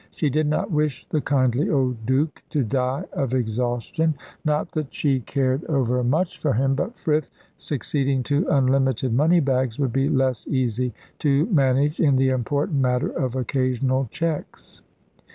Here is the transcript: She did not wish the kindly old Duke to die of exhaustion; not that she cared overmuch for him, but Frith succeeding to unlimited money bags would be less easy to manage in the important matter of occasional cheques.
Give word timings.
She 0.09 0.31
did 0.31 0.47
not 0.47 0.71
wish 0.71 1.05
the 1.09 1.21
kindly 1.21 1.69
old 1.69 2.07
Duke 2.07 2.41
to 2.49 2.63
die 2.63 3.03
of 3.13 3.35
exhaustion; 3.35 4.15
not 4.43 4.71
that 4.71 4.91
she 4.95 5.19
cared 5.19 5.63
overmuch 5.65 6.39
for 6.39 6.53
him, 6.53 6.73
but 6.73 6.97
Frith 6.97 7.29
succeeding 7.55 8.23
to 8.23 8.47
unlimited 8.49 9.13
money 9.13 9.41
bags 9.41 9.77
would 9.77 9.93
be 9.93 10.09
less 10.09 10.47
easy 10.47 10.91
to 11.19 11.45
manage 11.51 11.99
in 11.99 12.15
the 12.15 12.29
important 12.29 12.79
matter 12.79 13.09
of 13.09 13.35
occasional 13.35 14.07
cheques. 14.09 14.81